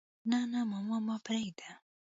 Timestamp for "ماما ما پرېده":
0.71-1.69